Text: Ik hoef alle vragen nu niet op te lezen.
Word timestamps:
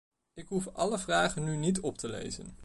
Ik 0.33 0.47
hoef 0.47 0.67
alle 0.73 0.99
vragen 0.99 1.43
nu 1.43 1.55
niet 1.55 1.79
op 1.79 1.97
te 1.97 2.09
lezen. 2.09 2.57